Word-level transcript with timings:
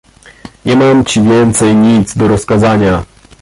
"Nie 0.65 0.75
mam 0.75 1.05
ci 1.05 1.21
więcej 1.21 1.75
nic 1.75 2.17
do 2.17 2.27
rozkazania." 2.27 3.03